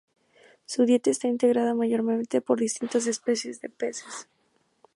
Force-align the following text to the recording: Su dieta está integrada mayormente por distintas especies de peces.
Su 0.65 0.87
dieta 0.87 1.11
está 1.11 1.27
integrada 1.27 1.75
mayormente 1.75 2.41
por 2.41 2.59
distintas 2.59 3.05
especies 3.05 3.61
de 3.61 3.69
peces. 3.69 4.27